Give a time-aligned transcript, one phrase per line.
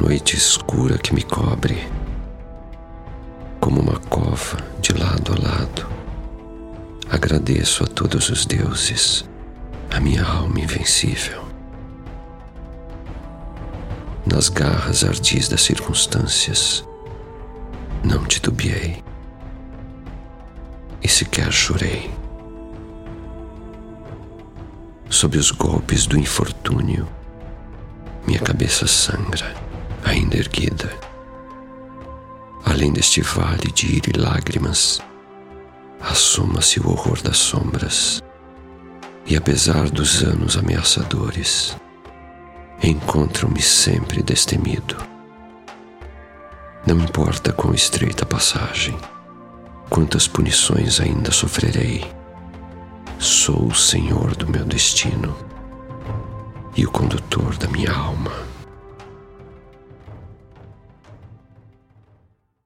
[0.00, 1.86] noite escura que me cobre,
[3.60, 5.86] como uma cova de lado a lado.
[7.10, 9.28] Agradeço a todos os deuses,
[9.90, 11.44] a minha alma invencível.
[14.24, 16.82] Nas garras ardis das circunstâncias,
[18.02, 19.04] não titubeei
[21.02, 22.10] e sequer chorei.
[25.10, 27.06] Sob os golpes do infortúnio,
[28.26, 29.69] minha cabeça sangra,
[30.10, 30.92] ainda erguida.
[32.64, 35.00] Além deste vale de ira e lágrimas,
[36.00, 38.22] assoma-se o horror das sombras.
[39.24, 41.76] E apesar dos anos ameaçadores,
[42.82, 44.96] encontro-me sempre destemido.
[46.86, 48.96] Não importa quão estreita a passagem,
[49.88, 52.04] quantas punições ainda sofrerei,
[53.18, 55.36] sou o senhor do meu destino
[56.74, 58.59] e o condutor da minha alma.